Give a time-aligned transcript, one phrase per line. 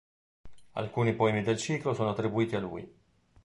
[0.71, 2.91] Alcuni poemi del ciclo sono attribuiti a lui.